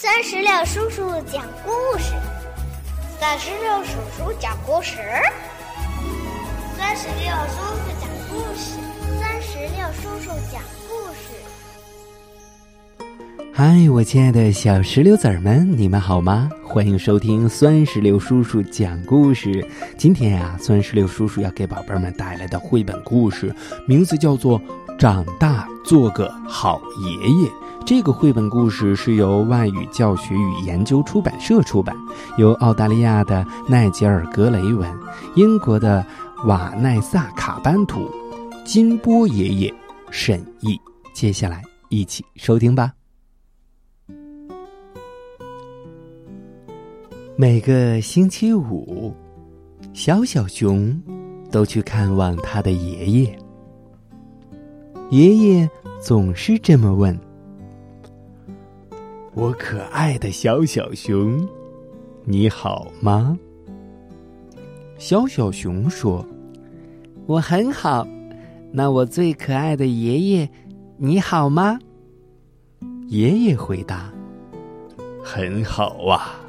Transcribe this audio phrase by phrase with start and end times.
[0.00, 2.12] 三十六叔叔讲故事，
[3.18, 4.96] 三十六叔叔讲故事，
[6.76, 8.78] 三十六叔叔讲故事，
[9.20, 11.34] 三十六叔叔讲故事。
[13.52, 16.48] 嗨，我亲爱的小石榴籽儿们，你们好吗？
[16.64, 19.66] 欢迎收听酸石榴叔叔讲故事。
[19.96, 23.52] 今天呀，酸石榴叔叔要给宝贝们带来的绘本故事，
[23.84, 24.60] 名字叫做
[24.96, 27.10] 《长大做个好爷
[27.42, 27.48] 爷》。
[27.88, 31.96] 这个绘本故事是由外语教学与研究出版社出版，
[32.36, 34.86] 由澳大利亚的奈吉尔·格雷文、
[35.36, 36.04] 英国的
[36.44, 38.06] 瓦奈萨·卡班图、
[38.62, 39.74] 金波爷爷
[40.10, 40.78] 审译。
[41.14, 42.92] 接下来一起收听吧。
[47.36, 49.14] 每个星期五，
[49.94, 50.94] 小小熊
[51.50, 53.38] 都去看望他的爷爷。
[55.08, 55.70] 爷爷
[56.02, 57.18] 总是这么问。
[59.34, 61.46] 我可爱的小小熊，
[62.24, 63.38] 你好吗？
[64.98, 66.26] 小小熊说
[67.26, 68.06] ：“我很好。”
[68.72, 70.48] 那我最可爱的爷爷，
[70.96, 71.78] 你好吗？
[73.06, 74.12] 爷爷回答
[75.22, 76.40] ：“很好啊，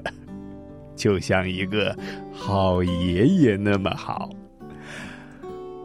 [0.94, 1.96] 就像一个
[2.32, 4.30] 好爷爷那么好。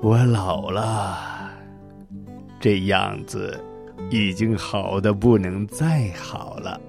[0.02, 1.18] 我老了，
[2.60, 3.60] 这样子。”
[4.10, 6.82] 已经好的不能再好了。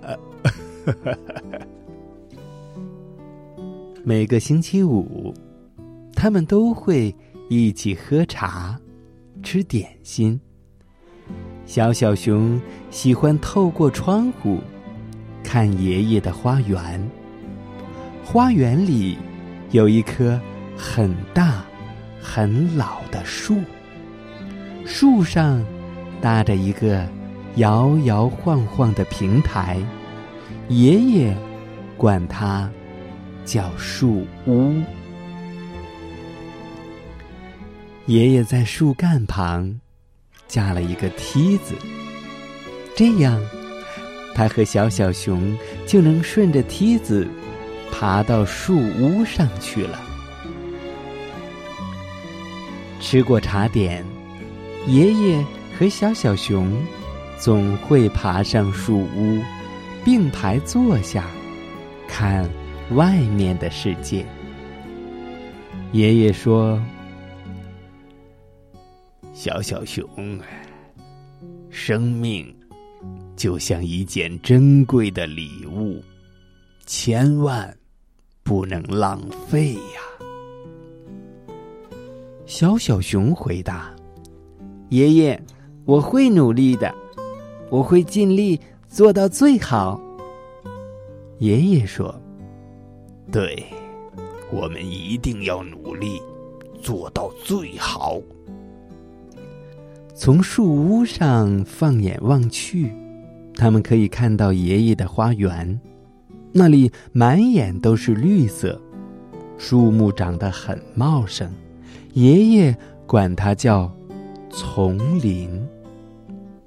[4.05, 5.33] 每个星期五，
[6.15, 7.15] 他们都会
[7.49, 8.77] 一起喝茶、
[9.43, 10.41] 吃点心。
[11.65, 14.59] 小小熊喜欢透过窗户
[15.45, 17.01] 看爷爷的花园。
[18.25, 19.17] 花园里
[19.71, 20.41] 有一棵
[20.77, 21.65] 很大、
[22.21, 23.59] 很老的树，
[24.85, 25.65] 树上。
[26.23, 27.05] 搭着一个
[27.57, 29.77] 摇摇晃晃的平台，
[30.69, 31.37] 爷爷
[31.97, 32.71] 管它
[33.45, 34.81] 叫树屋。
[38.07, 39.81] 爷爷在树干旁
[40.47, 41.75] 架了一个梯子，
[42.97, 43.41] 这样
[44.33, 47.29] 他和小小熊就能顺着梯子
[47.91, 50.01] 爬到树屋上去了。
[53.01, 54.05] 吃过茶点，
[54.87, 55.45] 爷爷。
[55.79, 56.71] 和小小熊
[57.39, 59.43] 总会爬上树屋，
[60.05, 61.27] 并排坐下，
[62.07, 62.49] 看
[62.91, 64.25] 外面的世界。
[65.93, 66.81] 爷爷说
[69.35, 70.07] ：“小小熊，
[71.69, 72.55] 生命
[73.35, 76.01] 就像一件珍贵的礼物，
[76.87, 77.77] 千万
[78.43, 80.27] 不能浪费呀。”
[82.47, 83.93] 小小熊回答
[84.91, 85.43] ：“爷爷。”
[85.85, 86.95] 我会努力的，
[87.69, 90.01] 我会尽力做到最好。
[91.39, 92.15] 爷爷说
[93.33, 93.65] ：“对，
[94.53, 96.23] 我们一定要努力
[96.81, 98.21] 做到最好。”
[100.15, 102.93] 从树屋上放眼望去，
[103.57, 105.81] 他们可以看到爷爷的花园，
[106.53, 108.81] 那里满眼都是绿色，
[109.59, 111.51] 树木长得很茂盛。
[112.13, 113.93] 爷爷管它叫。
[114.53, 115.51] 丛林，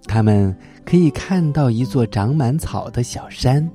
[0.07, 0.53] 他们
[0.83, 3.69] 可以看到一座长满草的小山，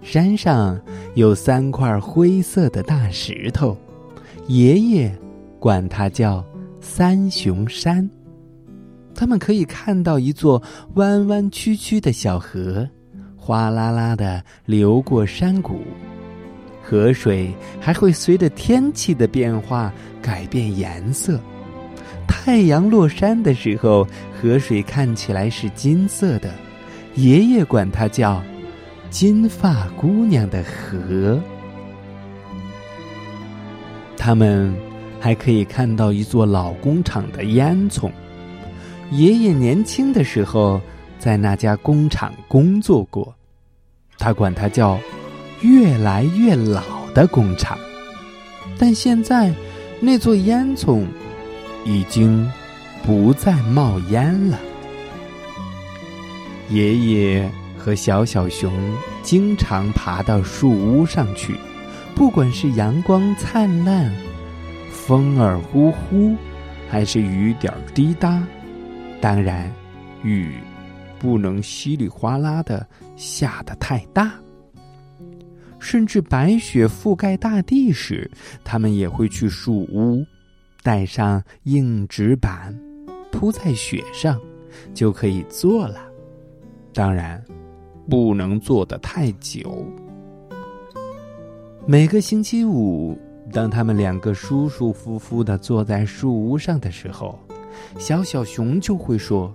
[0.00, 0.80] 山上
[1.14, 3.76] 有三块灰色的大石头，
[4.48, 5.14] 爷爷
[5.60, 6.42] 管它叫
[6.80, 8.08] 三雄山。
[9.14, 10.60] 他们可以看到一座
[10.94, 12.88] 弯弯曲曲的小河，
[13.36, 15.82] 哗啦啦的流过山谷，
[16.82, 21.38] 河水还会随着天气的变化改变颜色。
[22.26, 24.06] 太阳落山的时候，
[24.40, 26.52] 河水看起来是金色的，
[27.14, 28.42] 爷爷管它叫
[29.10, 31.40] “金发姑娘的河”。
[34.16, 34.74] 他们
[35.20, 38.10] 还可以看到一座老工厂的烟囱，
[39.10, 40.80] 爷爷年轻的时候
[41.18, 43.34] 在那家工厂工作过，
[44.18, 44.98] 他管它叫
[45.62, 46.82] “越来越老
[47.14, 47.78] 的工厂”。
[48.78, 49.52] 但现在
[50.00, 51.04] 那座烟囱。
[51.84, 52.50] 已经
[53.02, 54.58] 不再冒烟了。
[56.70, 58.72] 爷爷和小小熊
[59.22, 61.54] 经常爬到树屋上去，
[62.14, 64.10] 不管是阳光灿烂、
[64.90, 66.34] 风儿呼呼，
[66.88, 68.42] 还是雨点儿滴答。
[69.20, 69.70] 当然，
[70.22, 70.54] 雨
[71.18, 74.32] 不能稀里哗啦的下得太大。
[75.78, 78.30] 甚至白雪覆盖大地时，
[78.64, 80.24] 他们也会去树屋。
[80.84, 82.78] 带上硬纸板，
[83.32, 84.38] 铺在雪上，
[84.92, 85.96] 就可以做了。
[86.92, 87.42] 当然，
[88.06, 89.82] 不能坐得太久。
[91.86, 93.18] 每个星期五，
[93.50, 97.38] 当他们两个舒舒服服的坐在树屋上的时候，
[97.98, 99.50] 小小熊就会说：“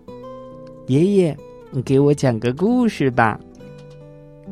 [0.90, 1.38] 爷爷，
[1.70, 3.40] 你给我讲个故事吧。”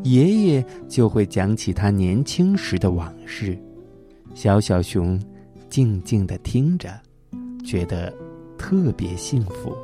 [0.06, 3.57] 爷爷就会讲起他年轻时的往事。
[4.35, 5.19] 小小熊
[5.69, 7.00] 静静的听着，
[7.66, 8.14] 觉得
[8.58, 9.75] 特别幸福。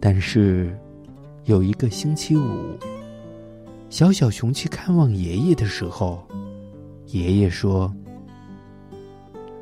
[0.00, 0.76] 但是，
[1.44, 2.78] 有一个星期五，
[3.90, 6.26] 小小熊去看望爷爷的时候，
[7.06, 7.92] 爷爷说：“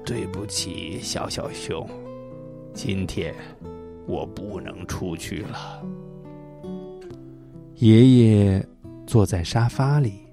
[0.04, 1.88] 对不起，小小熊，
[2.74, 3.34] 今天
[4.06, 5.82] 我不能出去了。”
[7.76, 8.68] 爷爷
[9.06, 10.25] 坐在沙发里，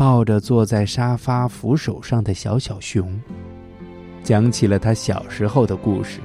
[0.00, 3.20] 抱着坐在沙发扶手上的小小熊，
[4.22, 6.20] 讲起了他小时候的故事。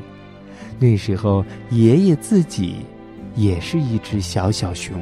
[0.80, 2.77] 那时候，爷爷自己。
[3.36, 4.95] 也是一只小小熊。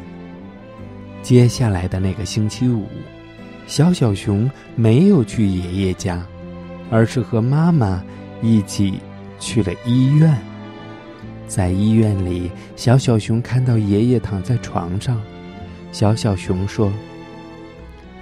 [1.21, 2.87] 接下来的那个星期五，
[3.67, 6.25] 小小熊没有去爷爷家，
[6.89, 8.03] 而是和妈妈
[8.41, 8.99] 一起
[9.39, 10.35] 去了医院。
[11.47, 15.21] 在医院里，小小熊看到爷爷躺在床上，
[15.91, 16.91] 小小熊说：“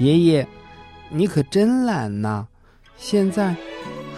[0.02, 0.48] 爷爷，
[1.10, 2.48] 你可真懒呐，
[2.98, 3.56] 现在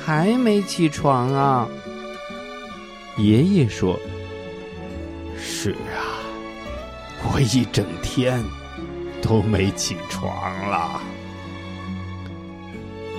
[0.01, 1.67] 还没起床啊。”
[3.19, 3.99] 爷爷说。
[5.37, 6.23] 是啊，
[7.23, 8.41] 我一整天
[9.21, 10.31] 都没起床
[10.69, 11.01] 了。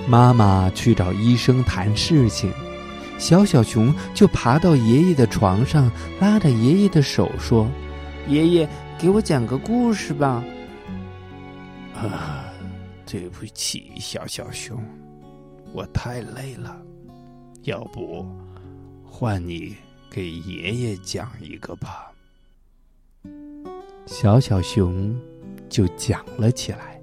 [0.07, 2.51] 妈妈去找医生谈事情，
[3.19, 7.69] 小小熊就爬到爷爷的床上，拉着爷爷的手说
[8.27, 10.43] ：“爷爷，给我讲个故事吧。”
[11.95, 12.44] 啊，
[13.05, 14.77] 对不起，小小熊，
[15.73, 16.75] 我太累了，
[17.63, 18.25] 要不
[19.03, 19.75] 换你
[20.09, 22.11] 给爷爷讲一个吧。
[24.05, 25.15] 小小熊
[25.69, 26.99] 就讲了起来。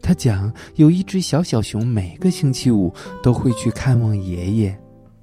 [0.00, 4.78] 他讲，有一只小小熊，每个星期五都会去看望爷爷，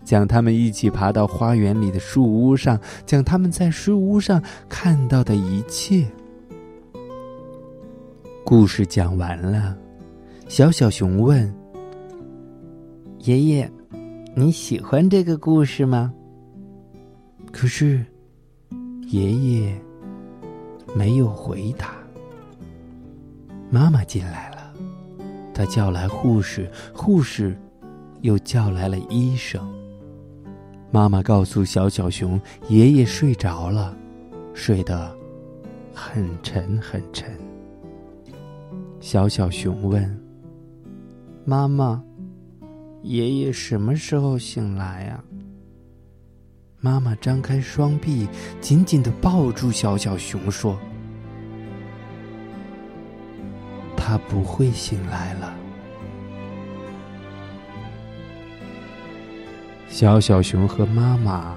[0.06, 6.06] 讲他们一起爬到花园里的树屋上，讲他们在树屋上看到的一切。
[8.50, 9.78] 故事讲完了，
[10.48, 11.54] 小小熊问
[13.22, 13.72] ：“爷爷，
[14.36, 16.12] 你喜欢这个故事吗？”
[17.54, 18.04] 可是，
[19.06, 19.80] 爷爷。
[20.96, 21.94] 没有回答。
[23.70, 24.74] 妈妈进来了，
[25.54, 27.56] 她叫来护士，护士
[28.22, 29.62] 又叫来了医生。
[30.90, 33.96] 妈妈告诉小小熊，爷爷睡着了，
[34.56, 35.16] 睡得
[35.94, 37.30] 很沉很沉。
[39.02, 40.22] 小小熊问
[41.46, 42.04] ：“妈妈，
[43.02, 45.24] 爷爷什么时候醒来呀？”
[46.82, 48.28] 妈妈张开双臂，
[48.60, 50.78] 紧紧的抱住小小熊，说
[53.96, 55.56] ：“他不会醒来了。”
[59.88, 61.56] 小小熊和妈妈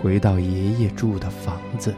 [0.00, 1.94] 回到爷爷住的房子，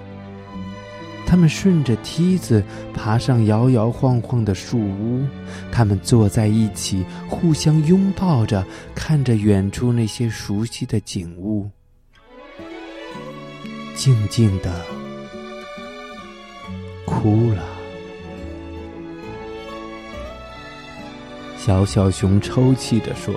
[1.35, 2.63] 他们顺着梯子
[2.95, 5.27] 爬上摇摇晃晃的树屋，
[5.73, 8.65] 他们坐在一起，互相拥抱着，
[8.95, 11.69] 看着远处那些熟悉的景物。
[13.97, 14.81] 静静的
[17.05, 17.65] 哭了。
[21.59, 23.35] 小小熊抽泣着说：“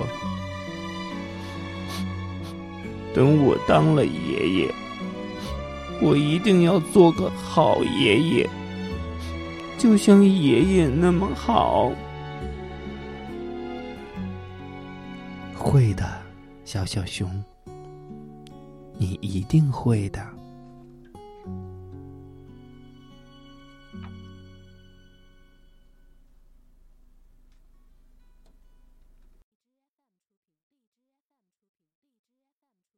[3.12, 4.71] 等我当了爷爷，
[6.01, 8.49] 我一定要做个好爷爷，
[9.77, 11.91] 就像爷爷那么好。”
[15.57, 16.05] 会的，
[16.63, 17.43] 小小熊，
[18.97, 20.37] 你一定会的。